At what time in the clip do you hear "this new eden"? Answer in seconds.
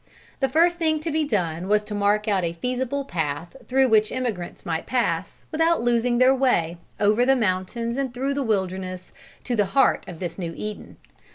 10.17-10.97